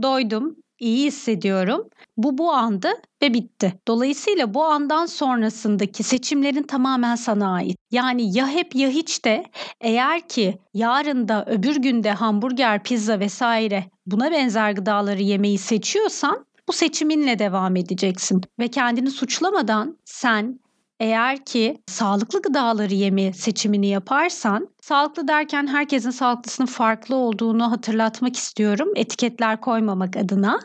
doydum, 0.03 0.57
iyi 0.79 1.07
hissediyorum. 1.07 1.89
Bu 2.23 2.39
bu 2.39 2.53
andı 2.53 2.89
ve 3.23 3.35
bitti. 3.35 3.81
Dolayısıyla 3.89 4.55
bu 4.55 4.65
andan 4.65 5.07
sonrasındaki 5.07 6.03
seçimlerin 6.03 6.63
tamamen 6.63 7.15
sana 7.15 7.55
ait. 7.55 7.77
Yani 7.91 8.37
ya 8.39 8.49
hep 8.49 8.75
ya 8.75 8.89
hiç 8.89 9.25
de 9.25 9.45
eğer 9.81 10.29
ki 10.29 10.59
yarın 10.75 11.29
da 11.29 11.45
öbür 11.47 11.77
günde 11.77 12.13
hamburger, 12.13 12.83
pizza 12.83 13.21
vesaire 13.21 13.85
buna 14.07 14.31
benzer 14.31 14.73
gıdaları 14.73 15.23
yemeyi 15.23 15.59
seçiyorsan 15.59 16.47
bu 16.69 16.73
seçiminle 16.73 17.39
devam 17.39 17.77
edeceksin 17.77 18.41
ve 18.59 18.69
kendini 18.69 19.11
suçlamadan 19.11 19.99
sen 20.05 20.61
eğer 21.01 21.45
ki 21.45 21.83
sağlıklı 21.87 22.43
gıdaları 22.43 22.95
yeme 22.95 23.33
seçimini 23.33 23.87
yaparsan, 23.87 24.69
sağlıklı 24.83 25.29
derken 25.29 25.67
herkesin 25.67 26.11
sağlıklısının 26.11 26.67
farklı 26.67 27.17
olduğunu 27.17 27.73
hatırlatmak 27.73 28.37
istiyorum. 28.37 28.89
Etiketler 28.97 29.61
koymamak 29.61 30.17
adına. 30.17 30.61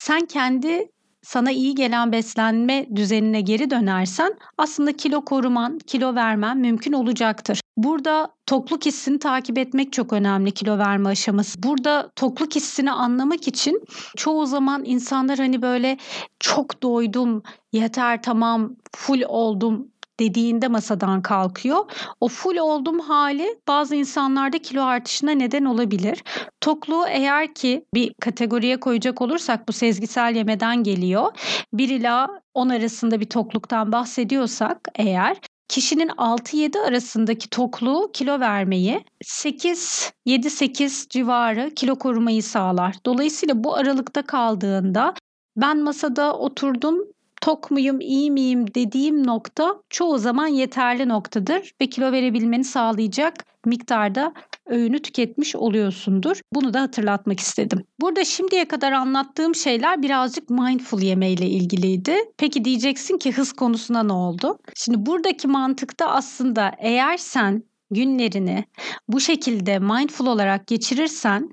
Sen 0.00 0.26
kendi 0.26 0.90
sana 1.22 1.50
iyi 1.50 1.74
gelen 1.74 2.12
beslenme 2.12 2.86
düzenine 2.96 3.40
geri 3.40 3.70
dönersen 3.70 4.34
aslında 4.58 4.92
kilo 4.96 5.24
koruman, 5.24 5.78
kilo 5.78 6.14
vermen 6.14 6.58
mümkün 6.58 6.92
olacaktır. 6.92 7.60
Burada 7.76 8.34
tokluk 8.46 8.86
hissini 8.86 9.18
takip 9.18 9.58
etmek 9.58 9.92
çok 9.92 10.12
önemli 10.12 10.50
kilo 10.52 10.78
verme 10.78 11.08
aşaması. 11.08 11.62
Burada 11.62 12.10
tokluk 12.16 12.54
hissini 12.54 12.92
anlamak 12.92 13.48
için 13.48 13.84
çoğu 14.16 14.46
zaman 14.46 14.82
insanlar 14.84 15.38
hani 15.38 15.62
böyle 15.62 15.96
çok 16.38 16.82
doydum, 16.82 17.42
yeter 17.72 18.22
tamam, 18.22 18.76
full 18.96 19.22
oldum 19.28 19.88
dediğinde 20.20 20.68
masadan 20.68 21.22
kalkıyor. 21.22 21.84
O 22.20 22.28
full 22.28 22.56
oldum 22.56 23.00
hali 23.00 23.58
bazı 23.68 23.96
insanlarda 23.96 24.58
kilo 24.58 24.82
artışına 24.82 25.30
neden 25.30 25.64
olabilir. 25.64 26.24
Tokluğu 26.60 27.04
eğer 27.08 27.54
ki 27.54 27.84
bir 27.94 28.12
kategoriye 28.20 28.80
koyacak 28.80 29.22
olursak 29.22 29.68
bu 29.68 29.72
sezgisel 29.72 30.36
yemeden 30.36 30.82
geliyor. 30.82 31.32
1 31.72 31.88
ila 31.88 32.28
10 32.54 32.68
arasında 32.68 33.20
bir 33.20 33.28
tokluktan 33.28 33.92
bahsediyorsak 33.92 34.78
eğer 34.94 35.36
kişinin 35.68 36.08
6-7 36.08 36.78
arasındaki 36.78 37.50
tokluğu 37.50 38.10
kilo 38.12 38.40
vermeyi 38.40 39.04
8 39.22 40.12
7-8 40.26 41.08
civarı 41.08 41.70
kilo 41.74 41.98
korumayı 41.98 42.42
sağlar. 42.42 42.96
Dolayısıyla 43.06 43.64
bu 43.64 43.76
aralıkta 43.76 44.22
kaldığında 44.22 45.14
ben 45.56 45.78
masada 45.78 46.38
oturdum 46.38 46.98
tok 47.40 47.70
muyum, 47.70 48.00
iyi 48.00 48.30
miyim 48.30 48.74
dediğim 48.74 49.26
nokta 49.26 49.82
çoğu 49.90 50.18
zaman 50.18 50.46
yeterli 50.46 51.08
noktadır 51.08 51.72
ve 51.80 51.86
kilo 51.86 52.12
verebilmeni 52.12 52.64
sağlayacak 52.64 53.34
miktarda 53.66 54.32
öğünü 54.66 55.02
tüketmiş 55.02 55.56
oluyorsundur. 55.56 56.40
Bunu 56.54 56.74
da 56.74 56.80
hatırlatmak 56.80 57.40
istedim. 57.40 57.84
Burada 58.00 58.24
şimdiye 58.24 58.68
kadar 58.68 58.92
anlattığım 58.92 59.54
şeyler 59.54 60.02
birazcık 60.02 60.50
mindful 60.50 61.02
yemeyle 61.02 61.46
ilgiliydi. 61.46 62.16
Peki 62.38 62.64
diyeceksin 62.64 63.18
ki 63.18 63.32
hız 63.32 63.52
konusuna 63.52 64.02
ne 64.02 64.12
oldu? 64.12 64.58
Şimdi 64.76 65.06
buradaki 65.06 65.48
mantıkta 65.48 66.06
aslında 66.08 66.72
eğer 66.78 67.16
sen 67.16 67.62
günlerini 67.90 68.64
bu 69.08 69.20
şekilde 69.20 69.78
mindful 69.78 70.26
olarak 70.26 70.66
geçirirsen 70.66 71.50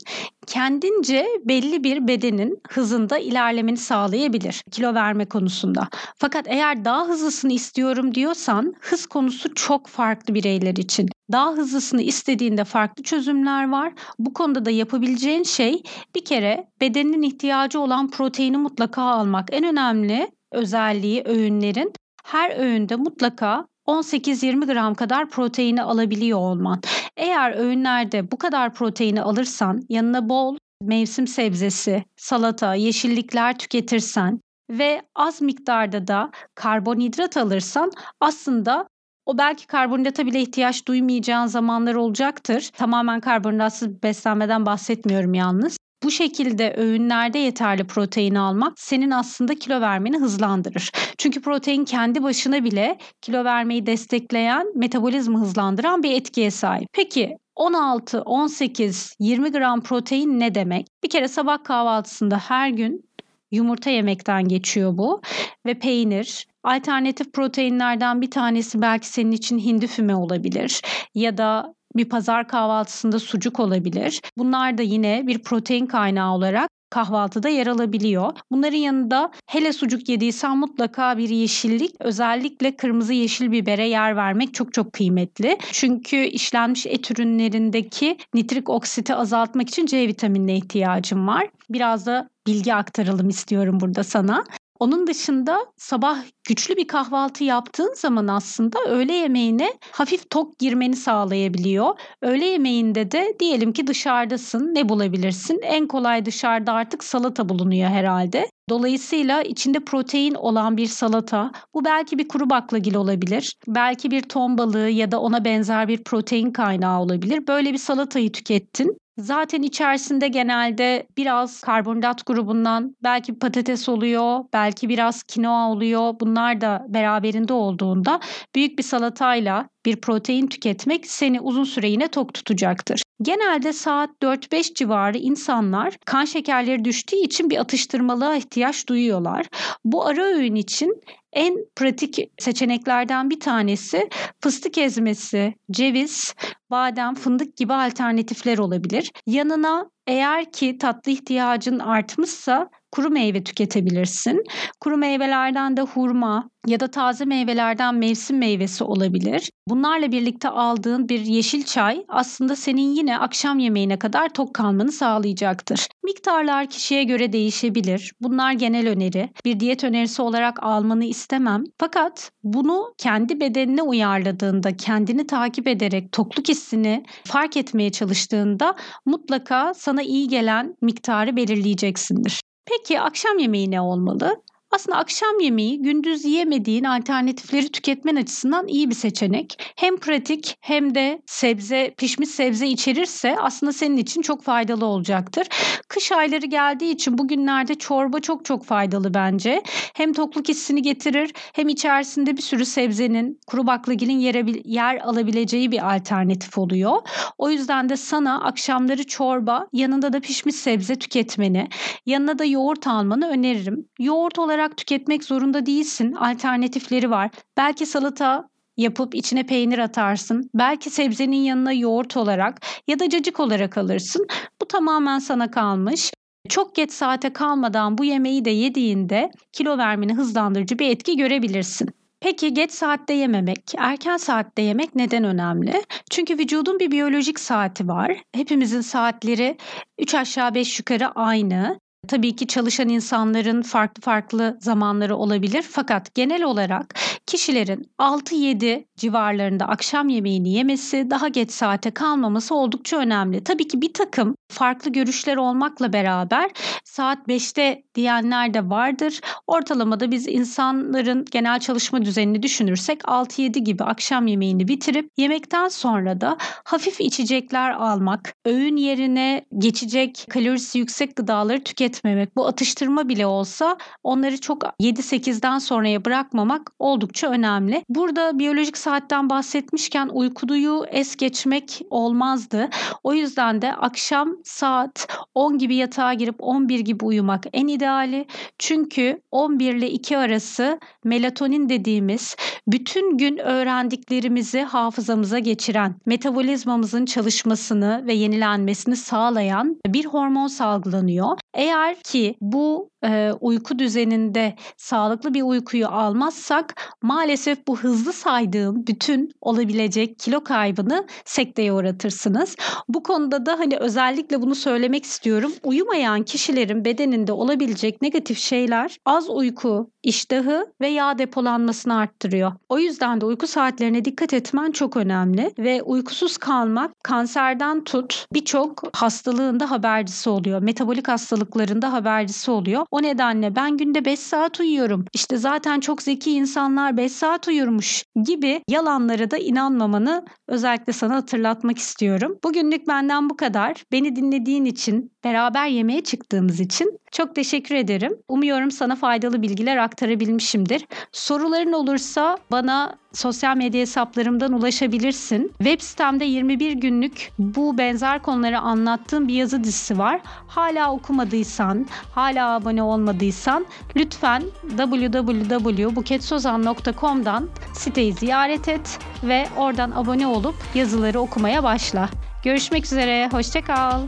kendince 0.47 1.27
belli 1.45 1.83
bir 1.83 2.07
bedenin 2.07 2.61
hızında 2.69 3.17
ilerlemeni 3.17 3.77
sağlayabilir 3.77 4.61
kilo 4.71 4.93
verme 4.93 5.25
konusunda. 5.25 5.87
Fakat 6.17 6.45
eğer 6.47 6.85
daha 6.85 7.07
hızlısını 7.07 7.53
istiyorum 7.53 8.15
diyorsan 8.15 8.73
hız 8.79 9.05
konusu 9.05 9.55
çok 9.55 9.87
farklı 9.87 10.33
bireyler 10.33 10.75
için. 10.75 11.09
Daha 11.31 11.51
hızlısını 11.51 12.01
istediğinde 12.01 12.63
farklı 12.63 13.03
çözümler 13.03 13.69
var. 13.69 13.93
Bu 14.19 14.33
konuda 14.33 14.65
da 14.65 14.71
yapabileceğin 14.71 15.43
şey 15.43 15.83
bir 16.15 16.25
kere 16.25 16.67
bedenin 16.81 17.21
ihtiyacı 17.21 17.79
olan 17.79 18.11
proteini 18.11 18.57
mutlaka 18.57 19.01
almak. 19.01 19.49
En 19.51 19.63
önemli 19.63 20.31
özelliği 20.51 21.23
öğünlerin 21.25 21.93
her 22.23 22.59
öğünde 22.59 22.95
mutlaka 22.95 23.67
18-20 23.87 24.73
gram 24.73 24.95
kadar 24.95 25.29
proteini 25.29 25.81
alabiliyor 25.83 26.39
olman. 26.39 26.81
Eğer 27.17 27.51
öğünlerde 27.51 28.31
bu 28.31 28.37
kadar 28.37 28.73
proteini 28.73 29.21
alırsan 29.21 29.81
yanına 29.89 30.29
bol 30.29 30.57
mevsim 30.81 31.27
sebzesi, 31.27 32.03
salata, 32.17 32.75
yeşillikler 32.75 33.57
tüketirsen 33.57 34.39
ve 34.69 35.01
az 35.15 35.41
miktarda 35.41 36.07
da 36.07 36.31
karbonhidrat 36.55 37.37
alırsan 37.37 37.91
aslında 38.19 38.87
o 39.25 39.37
belki 39.37 39.67
karbonhidrata 39.67 40.25
bile 40.25 40.41
ihtiyaç 40.41 40.87
duymayacağın 40.87 41.47
zamanlar 41.47 41.95
olacaktır. 41.95 42.69
Tamamen 42.73 43.19
karbonhidratsız 43.19 44.03
beslenmeden 44.03 44.65
bahsetmiyorum 44.65 45.33
yalnız. 45.33 45.77
Bu 46.03 46.11
şekilde 46.11 46.73
öğünlerde 46.77 47.39
yeterli 47.39 47.87
protein 47.87 48.35
almak 48.35 48.79
senin 48.79 49.11
aslında 49.11 49.55
kilo 49.55 49.81
vermeni 49.81 50.17
hızlandırır. 50.17 50.91
Çünkü 51.17 51.41
protein 51.41 51.85
kendi 51.85 52.23
başına 52.23 52.63
bile 52.63 52.97
kilo 53.21 53.43
vermeyi 53.43 53.85
destekleyen, 53.85 54.67
metabolizma 54.75 55.39
hızlandıran 55.39 56.03
bir 56.03 56.11
etkiye 56.11 56.51
sahip. 56.51 56.87
Peki 56.93 57.37
16, 57.55 58.21
18, 58.21 59.15
20 59.19 59.51
gram 59.51 59.81
protein 59.81 60.39
ne 60.39 60.55
demek? 60.55 60.87
Bir 61.03 61.09
kere 61.09 61.27
sabah 61.27 61.63
kahvaltısında 61.63 62.37
her 62.37 62.69
gün 62.69 63.09
yumurta 63.51 63.89
yemekten 63.89 64.47
geçiyor 64.47 64.97
bu 64.97 65.21
ve 65.65 65.73
peynir. 65.79 66.47
Alternatif 66.63 67.33
proteinlerden 67.33 68.21
bir 68.21 68.31
tanesi 68.31 68.81
belki 68.81 69.07
senin 69.07 69.31
için 69.31 69.59
hindi 69.59 69.87
füme 69.87 70.15
olabilir 70.15 70.81
ya 71.15 71.37
da 71.37 71.73
bir 71.97 72.09
pazar 72.09 72.47
kahvaltısında 72.47 73.19
sucuk 73.19 73.59
olabilir. 73.59 74.21
Bunlar 74.37 74.77
da 74.77 74.81
yine 74.81 75.27
bir 75.27 75.39
protein 75.39 75.85
kaynağı 75.85 76.33
olarak 76.33 76.69
kahvaltıda 76.89 77.49
yer 77.49 77.67
alabiliyor. 77.67 78.33
Bunların 78.51 78.77
yanında 78.77 79.31
hele 79.47 79.73
sucuk 79.73 80.09
yediysen 80.09 80.57
mutlaka 80.57 81.17
bir 81.17 81.29
yeşillik 81.29 81.95
özellikle 81.99 82.75
kırmızı 82.75 83.13
yeşil 83.13 83.51
bibere 83.51 83.87
yer 83.87 84.15
vermek 84.15 84.53
çok 84.53 84.73
çok 84.73 84.93
kıymetli. 84.93 85.57
Çünkü 85.71 86.17
işlenmiş 86.17 86.85
et 86.85 87.11
ürünlerindeki 87.11 88.17
nitrik 88.33 88.69
oksiti 88.69 89.15
azaltmak 89.15 89.69
için 89.69 89.85
C 89.85 90.07
vitaminine 90.07 90.55
ihtiyacım 90.55 91.27
var. 91.27 91.49
Biraz 91.69 92.05
da 92.05 92.29
bilgi 92.47 92.73
aktaralım 92.73 93.29
istiyorum 93.29 93.79
burada 93.79 94.03
sana. 94.03 94.43
Onun 94.79 95.07
dışında 95.07 95.65
sabah 95.77 96.17
güçlü 96.47 96.75
bir 96.75 96.87
kahvaltı 96.87 97.43
yaptığın 97.43 97.93
zaman 97.93 98.27
aslında 98.27 98.79
öğle 98.87 99.13
yemeğine 99.13 99.73
hafif 99.91 100.29
tok 100.29 100.59
girmeni 100.59 100.95
sağlayabiliyor. 100.95 101.99
Öğle 102.21 102.45
yemeğinde 102.45 103.11
de 103.11 103.35
diyelim 103.39 103.73
ki 103.73 103.87
dışarıdasın 103.87 104.75
ne 104.75 104.89
bulabilirsin? 104.89 105.59
En 105.63 105.87
kolay 105.87 106.25
dışarıda 106.25 106.73
artık 106.73 107.03
salata 107.03 107.49
bulunuyor 107.49 107.89
herhalde. 107.89 108.49
Dolayısıyla 108.69 109.41
içinde 109.41 109.79
protein 109.79 110.33
olan 110.33 110.77
bir 110.77 110.87
salata, 110.87 111.51
bu 111.73 111.85
belki 111.85 112.17
bir 112.17 112.27
kuru 112.27 112.49
baklagil 112.49 112.95
olabilir, 112.95 113.55
belki 113.67 114.11
bir 114.11 114.21
ton 114.21 114.57
balığı 114.57 114.89
ya 114.89 115.11
da 115.11 115.21
ona 115.21 115.45
benzer 115.45 115.87
bir 115.87 116.03
protein 116.03 116.51
kaynağı 116.51 117.01
olabilir. 117.01 117.47
Böyle 117.47 117.73
bir 117.73 117.77
salatayı 117.77 118.31
tükettin 118.31 118.97
Zaten 119.17 119.61
içerisinde 119.61 120.27
genelde 120.27 121.07
biraz 121.17 121.61
karbonhidrat 121.61 122.25
grubundan 122.25 122.95
belki 123.03 123.39
patates 123.39 123.89
oluyor, 123.89 124.39
belki 124.53 124.89
biraz 124.89 125.23
kinoa 125.23 125.69
oluyor. 125.71 126.13
Bunlar 126.19 126.61
da 126.61 126.85
beraberinde 126.89 127.53
olduğunda 127.53 128.19
büyük 128.55 128.77
bir 128.77 128.83
salatayla 128.83 129.69
bir 129.85 130.01
protein 130.01 130.47
tüketmek 130.47 131.07
seni 131.07 131.41
uzun 131.41 131.63
süre 131.63 132.07
tok 132.07 132.33
tutacaktır. 132.33 133.01
Genelde 133.21 133.73
saat 133.73 134.09
4-5 134.21 134.73
civarı 134.73 135.17
insanlar 135.17 135.97
kan 136.05 136.25
şekerleri 136.25 136.85
düştüğü 136.85 137.15
için 137.15 137.49
bir 137.49 137.57
atıştırmalığa 137.57 138.35
ihtiyaç 138.35 138.87
duyuyorlar. 138.89 139.45
Bu 139.85 140.05
ara 140.05 140.23
öğün 140.23 140.55
için 140.55 141.01
en 141.33 141.57
pratik 141.75 142.19
seçeneklerden 142.39 143.29
bir 143.29 143.39
tanesi 143.39 144.09
fıstık 144.41 144.77
ezmesi, 144.77 145.53
ceviz, 145.71 146.35
badem, 146.71 147.15
fındık 147.15 147.57
gibi 147.57 147.73
alternatifler 147.73 148.57
olabilir. 148.57 149.11
Yanına 149.25 149.89
eğer 150.07 150.51
ki 150.51 150.77
tatlı 150.77 151.11
ihtiyacın 151.11 151.79
artmışsa 151.79 152.69
kuru 152.97 153.09
meyve 153.09 153.43
tüketebilirsin. 153.43 154.43
Kuru 154.81 154.97
meyvelerden 154.97 155.77
de 155.77 155.81
hurma 155.81 156.49
ya 156.67 156.79
da 156.79 156.87
taze 156.91 157.25
meyvelerden 157.25 157.95
mevsim 157.95 158.37
meyvesi 158.37 158.83
olabilir. 158.83 159.51
Bunlarla 159.67 160.11
birlikte 160.11 160.49
aldığın 160.49 161.09
bir 161.09 161.19
yeşil 161.19 161.63
çay 161.63 162.05
aslında 162.07 162.55
senin 162.55 162.95
yine 162.95 163.17
akşam 163.17 163.59
yemeğine 163.59 163.99
kadar 163.99 164.29
tok 164.29 164.53
kalmanı 164.53 164.91
sağlayacaktır. 164.91 165.87
Miktarlar 166.03 166.69
kişiye 166.69 167.03
göre 167.03 167.33
değişebilir. 167.33 168.13
Bunlar 168.21 168.51
genel 168.51 168.87
öneri. 168.87 169.29
Bir 169.45 169.59
diyet 169.59 169.83
önerisi 169.83 170.21
olarak 170.21 170.63
almanı 170.63 171.05
istemem. 171.05 171.63
Fakat 171.79 172.31
bunu 172.43 172.93
kendi 172.97 173.39
bedenine 173.39 173.81
uyarladığında, 173.81 174.77
kendini 174.77 175.27
takip 175.27 175.67
ederek 175.67 176.11
tokluk 176.11 176.49
hissini 176.49 177.03
fark 177.25 177.57
etmeye 177.57 177.91
çalıştığında 177.91 178.75
mutlaka 179.05 179.73
sana 179.73 180.01
iyi 180.01 180.27
gelen 180.27 180.75
miktarı 180.81 181.35
belirleyeceksindir. 181.35 182.46
Peki 182.69 182.99
akşam 183.01 183.39
yemeği 183.39 183.71
ne 183.71 183.81
olmalı? 183.81 184.41
Aslında 184.71 184.97
akşam 184.97 185.39
yemeği 185.39 185.81
gündüz 185.81 186.25
yiyemediğin 186.25 186.83
alternatifleri 186.83 187.69
tüketmen 187.71 188.15
açısından 188.15 188.67
iyi 188.67 188.89
bir 188.89 188.95
seçenek. 188.95 189.73
Hem 189.75 189.97
pratik 189.97 190.55
hem 190.61 190.95
de 190.95 191.21
sebze, 191.25 191.93
pişmiş 191.97 192.29
sebze 192.29 192.67
içerirse 192.67 193.35
aslında 193.39 193.73
senin 193.73 193.97
için 193.97 194.21
çok 194.21 194.43
faydalı 194.43 194.85
olacaktır. 194.85 195.47
Kış 195.87 196.11
ayları 196.11 196.45
geldiği 196.45 196.91
için 196.91 197.17
bugünlerde 197.17 197.75
çorba 197.75 198.19
çok 198.19 198.45
çok 198.45 198.65
faydalı 198.65 199.13
bence. 199.13 199.63
Hem 199.95 200.13
tokluk 200.13 200.49
hissini 200.49 200.81
getirir 200.81 201.31
hem 201.53 201.69
içerisinde 201.69 202.37
bir 202.37 202.41
sürü 202.41 202.65
sebzenin, 202.65 203.39
kuru 203.47 203.67
baklagilin 203.67 204.19
yer, 204.19 204.45
yer 204.65 204.95
alabileceği 204.97 205.71
bir 205.71 205.95
alternatif 205.95 206.57
oluyor. 206.57 206.97
O 207.37 207.49
yüzden 207.49 207.89
de 207.89 207.97
sana 207.97 208.43
akşamları 208.43 209.03
çorba, 209.03 209.67
yanında 209.73 210.13
da 210.13 210.19
pişmiş 210.19 210.55
sebze 210.55 210.95
tüketmeni, 210.95 211.67
yanına 212.05 212.39
da 212.39 212.45
yoğurt 212.45 212.87
almanı 212.87 213.29
öneririm. 213.29 213.89
Yoğurt 213.99 214.39
olarak 214.39 214.56
olarak 214.57 214.77
tüketmek 214.77 215.23
zorunda 215.23 215.65
değilsin. 215.65 216.13
Alternatifleri 216.13 217.09
var. 217.09 217.29
Belki 217.57 217.85
salata 217.85 218.49
yapıp 218.77 219.15
içine 219.15 219.43
peynir 219.43 219.79
atarsın. 219.79 220.49
Belki 220.53 220.89
sebzenin 220.89 221.43
yanına 221.43 221.73
yoğurt 221.73 222.17
olarak 222.17 222.61
ya 222.87 222.99
da 222.99 223.09
cacık 223.09 223.39
olarak 223.39 223.77
alırsın. 223.77 224.27
Bu 224.61 224.67
tamamen 224.67 225.19
sana 225.19 225.51
kalmış. 225.51 226.11
Çok 226.49 226.75
geç 226.75 226.91
saate 226.91 227.33
kalmadan 227.33 227.97
bu 227.97 228.05
yemeği 228.05 228.45
de 228.45 228.49
yediğinde 228.49 229.31
kilo 229.53 229.77
vermeni 229.77 230.13
hızlandırıcı 230.13 230.79
bir 230.79 230.89
etki 230.89 231.17
görebilirsin. 231.17 231.89
Peki 232.21 232.53
geç 232.53 232.71
saatte 232.71 233.13
yememek, 233.13 233.73
erken 233.77 234.17
saatte 234.17 234.61
yemek 234.61 234.95
neden 234.95 235.23
önemli? 235.23 235.81
Çünkü 236.11 236.37
vücudun 236.37 236.79
bir 236.79 236.91
biyolojik 236.91 237.39
saati 237.39 237.87
var. 237.87 238.17
Hepimizin 238.35 238.81
saatleri 238.81 239.57
3 239.99 240.15
aşağı 240.15 240.53
5 240.55 240.79
yukarı 240.79 241.07
aynı. 241.07 241.79
Tabii 242.07 242.35
ki 242.35 242.47
çalışan 242.47 242.89
insanların 242.89 243.61
farklı 243.61 244.01
farklı 244.01 244.57
zamanları 244.61 245.15
olabilir 245.15 245.65
fakat 245.71 246.15
genel 246.15 246.43
olarak 246.43 246.95
kişilerin 247.25 247.91
6-7 247.97 248.87
civarlarında 248.97 249.65
akşam 249.67 250.09
yemeğini 250.09 250.53
yemesi, 250.53 251.09
daha 251.09 251.27
geç 251.27 251.51
saate 251.51 251.91
kalmaması 251.91 252.55
oldukça 252.55 252.97
önemli. 252.97 253.43
Tabii 253.43 253.67
ki 253.67 253.81
bir 253.81 253.93
takım 253.93 254.35
farklı 254.51 254.91
görüşler 254.91 255.37
olmakla 255.37 255.93
beraber 255.93 256.51
saat 256.85 257.27
5'te 257.27 257.83
diyenler 257.97 258.53
de 258.53 258.69
vardır. 258.69 259.21
Ortalamada 259.47 260.11
biz 260.11 260.27
insanların 260.27 261.25
genel 261.31 261.59
çalışma 261.59 262.05
düzenini 262.05 262.43
düşünürsek 262.43 263.01
6-7 263.01 263.59
gibi 263.59 263.83
akşam 263.83 264.27
yemeğini 264.27 264.67
bitirip 264.67 265.09
yemekten 265.17 265.67
sonra 265.67 266.21
da 266.21 266.37
hafif 266.63 267.01
içecekler 267.01 267.71
almak, 267.71 268.33
öğün 268.45 268.77
yerine 268.77 269.45
geçecek 269.57 270.25
kalorisi 270.29 270.79
yüksek 270.79 271.15
gıdaları 271.15 271.63
tüketmemek, 271.63 272.35
bu 272.35 272.47
atıştırma 272.47 273.09
bile 273.09 273.25
olsa 273.25 273.77
onları 274.03 274.41
çok 274.41 274.63
7-8'den 274.63 275.59
sonraya 275.59 276.05
bırakmamak 276.05 276.71
oldukça 276.79 277.29
önemli. 277.29 277.83
Burada 277.89 278.39
biyolojik 278.39 278.77
saatten 278.77 279.29
bahsetmişken 279.29 280.07
uykuduyu 280.07 280.85
es 280.91 281.15
geçmek 281.15 281.81
olmazdı. 281.89 282.69
O 283.03 283.13
yüzden 283.13 283.61
de 283.61 283.73
akşam 283.73 284.37
saat 284.43 285.07
10 285.35 285.57
gibi 285.57 285.75
yatağa 285.75 286.13
girip 286.13 286.35
11 286.39 286.79
gibi 286.79 287.05
uyumak 287.05 287.43
en 287.53 287.67
ideali. 287.87 288.25
Çünkü 288.59 289.21
11 289.31 289.75
ile 289.75 289.89
2 289.89 290.17
arası 290.17 290.79
melatonin 291.03 291.69
dediğimiz 291.69 292.35
bütün 292.67 293.17
gün 293.17 293.37
öğrendiklerimizi 293.37 294.61
hafızamıza 294.61 295.39
geçiren, 295.39 295.95
metabolizmamızın 296.05 297.05
çalışmasını 297.05 298.03
ve 298.07 298.13
yenilenmesini 298.13 298.95
sağlayan 298.95 299.77
bir 299.87 300.05
hormon 300.05 300.47
salgılanıyor. 300.47 301.37
Eğer 301.53 301.95
ki 302.03 302.35
bu 302.41 302.89
e, 303.03 303.31
uyku 303.41 303.79
düzeninde 303.79 304.55
sağlıklı 304.77 305.33
bir 305.33 305.41
uykuyu 305.41 305.87
almazsak 305.87 306.75
maalesef 307.01 307.67
bu 307.67 307.79
hızlı 307.79 308.13
saydığım 308.13 308.87
bütün 308.87 309.31
olabilecek 309.41 310.19
kilo 310.19 310.43
kaybını 310.43 311.07
sekteye 311.25 311.73
uğratırsınız. 311.73 312.55
Bu 312.87 313.03
konuda 313.03 313.45
da 313.45 313.59
hani 313.59 313.77
özellikle 313.77 314.41
bunu 314.41 314.55
söylemek 314.55 315.03
istiyorum. 315.03 315.51
Uyumayan 315.63 316.23
kişilerin 316.23 316.85
bedeninde 316.85 317.31
olabilecek 317.31 317.76
negatif 318.01 318.39
şeyler 318.39 318.97
az 319.05 319.29
uyku, 319.29 319.91
iştahı 320.07 320.65
ve 320.81 320.87
yağ 320.87 321.17
depolanmasını 321.17 321.97
arttırıyor. 321.97 322.51
O 322.69 322.79
yüzden 322.79 323.21
de 323.21 323.25
uyku 323.25 323.47
saatlerine 323.47 324.05
dikkat 324.05 324.33
etmen 324.33 324.71
çok 324.71 324.97
önemli 324.97 325.53
ve 325.59 325.81
uykusuz 325.81 326.37
kalmak 326.37 326.91
kanserden 327.03 327.83
tut 327.83 328.25
birçok 328.33 328.97
hastalığında 328.97 329.71
habercisi 329.71 330.29
oluyor. 330.29 330.61
Metabolik 330.61 331.07
hastalıklarında 331.07 331.93
habercisi 331.93 332.51
oluyor. 332.51 332.85
O 332.91 333.01
nedenle 333.01 333.55
ben 333.55 333.77
günde 333.77 334.05
5 334.05 334.19
saat 334.19 334.59
uyuyorum. 334.59 335.05
İşte 335.13 335.37
zaten 335.37 335.79
çok 335.79 336.01
zeki 336.01 336.31
insanlar 336.31 336.97
5 336.97 337.11
saat 337.11 337.47
uyurmuş 337.47 338.03
gibi 338.25 338.61
yalanlara 338.69 339.31
da 339.31 339.37
inanmamanı 339.37 340.25
özellikle 340.47 340.93
sana 340.93 341.15
hatırlatmak 341.15 341.77
istiyorum. 341.77 342.37
Bugünlük 342.43 342.87
benden 342.87 343.29
bu 343.29 343.37
kadar. 343.37 343.83
Beni 343.91 344.15
dinlediğin 344.15 344.65
için, 344.65 345.11
beraber 345.23 345.67
yemeğe 345.67 346.03
çıktığımız 346.03 346.59
için 346.59 346.99
çok 347.11 347.35
teşekkür 347.35 347.75
ederim. 347.75 348.17
Umuyorum 348.27 348.71
sana 348.71 348.95
faydalı 348.95 349.41
bilgiler 349.41 349.77
aktarabilmişimdir. 349.97 350.87
Soruların 351.11 351.73
olursa 351.73 352.37
bana 352.51 352.93
sosyal 353.13 353.57
medya 353.57 353.81
hesaplarımdan 353.81 354.53
ulaşabilirsin. 354.53 355.51
Web 355.57 355.81
sitemde 355.81 356.25
21 356.25 356.71
günlük 356.71 357.31
bu 357.39 357.77
benzer 357.77 358.21
konuları 358.21 358.59
anlattığım 358.59 359.27
bir 359.27 359.33
yazı 359.33 359.63
dizisi 359.63 359.97
var. 359.97 360.21
Hala 360.47 360.91
okumadıysan, 360.91 361.85
hala 362.15 362.55
abone 362.55 362.83
olmadıysan 362.83 363.65
lütfen 363.95 364.43
www.buketsozan.com'dan 364.77 367.49
siteyi 367.73 368.13
ziyaret 368.13 368.67
et 368.67 368.99
ve 369.23 369.47
oradan 369.57 369.91
abone 369.91 370.27
olup 370.27 370.55
yazıları 370.75 371.19
okumaya 371.19 371.63
başla. 371.63 372.09
Görüşmek 372.43 372.85
üzere, 372.85 373.29
hoşçakal. 373.31 374.01